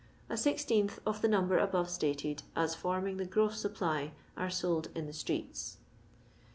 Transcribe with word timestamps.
A 0.31 0.35
sixteenth 0.35 0.97
of 1.05 1.21
the 1.21 1.27
number 1.27 1.59
above 1.59 1.87
stated 1.87 2.41
as 2.55 2.73
forming 2.73 3.17
the 3.17 3.25
gross 3.25 3.59
supply 3.59 4.13
are 4.35 4.49
sold 4.49 4.87
in 4.95 5.05
the 5.05 5.13
streets. 5.13 5.77